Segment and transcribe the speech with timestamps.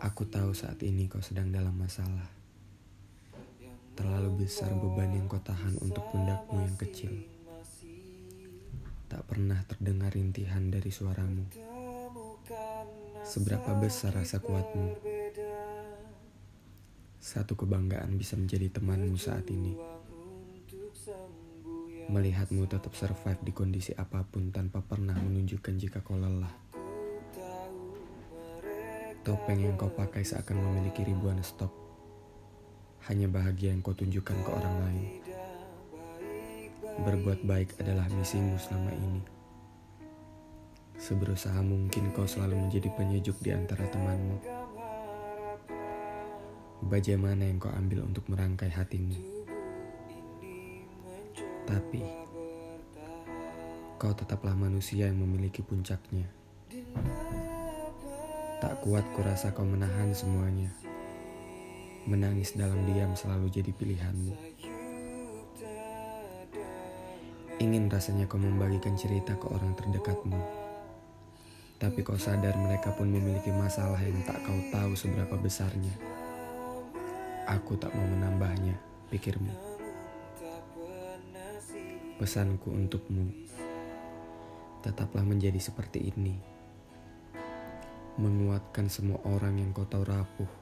[0.00, 2.24] Aku tahu saat ini kau sedang dalam masalah.
[3.92, 7.12] Terlalu besar beban yang kau tahan untuk pundakmu yang kecil.
[9.12, 11.44] Tak pernah terdengar rintihan dari suaramu.
[13.20, 14.96] Seberapa besar rasa kuatmu?
[17.20, 19.76] Satu kebanggaan bisa menjadi temanmu saat ini.
[22.08, 26.69] Melihatmu tetap survive di kondisi apa pun tanpa pernah menunjukkan jika kau lelah.
[29.30, 31.70] Topeng yang kau pakai seakan memiliki ribuan stok.
[33.06, 35.06] Hanya bahagia yang kau tunjukkan ke orang lain.
[37.06, 39.22] Berbuat baik adalah misimu selama ini.
[40.98, 44.42] Seberusaha mungkin kau selalu menjadi penyejuk di antara temanmu.
[46.90, 49.14] Baja mana yang kau ambil untuk merangkai hatimu?
[51.70, 52.02] Tapi,
[53.94, 56.26] kau tetaplah manusia yang memiliki puncaknya.
[58.80, 60.72] Tak kuat kurasa kau menahan semuanya.
[62.08, 64.32] Menangis dalam diam selalu jadi pilihanmu.
[67.60, 70.40] Ingin rasanya kau membagikan cerita ke orang terdekatmu.
[71.76, 75.92] Tapi kau sadar mereka pun memiliki masalah yang tak kau tahu seberapa besarnya.
[77.52, 78.80] Aku tak mau menambahnya,
[79.12, 79.52] pikirmu.
[82.16, 83.28] Pesanku untukmu,
[84.80, 86.59] tetaplah menjadi seperti ini
[88.20, 90.52] menguatkan semua orang yang kau tahu rapuh,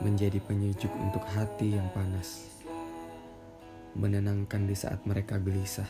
[0.00, 2.48] menjadi penyejuk untuk hati yang panas,
[3.92, 5.88] menenangkan di saat mereka gelisah.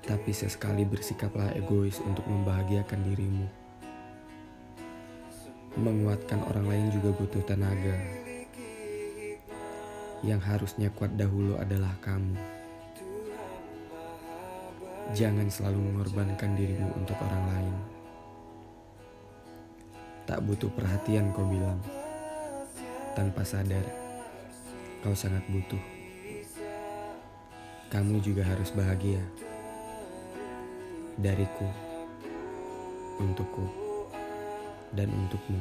[0.00, 3.46] Tapi sesekali bersikaplah egois untuk membahagiakan dirimu.
[5.76, 7.94] Menguatkan orang lain juga butuh tenaga.
[10.24, 12.59] Yang harusnya kuat dahulu adalah kamu.
[15.10, 17.76] Jangan selalu mengorbankan dirimu untuk orang lain.
[20.22, 21.82] Tak butuh perhatian kau bilang.
[23.18, 23.82] Tanpa sadar,
[25.02, 25.82] kau sangat butuh.
[27.90, 29.18] Kamu juga harus bahagia.
[31.18, 31.66] Dariku,
[33.18, 33.66] untukku,
[34.94, 35.58] dan untukmu.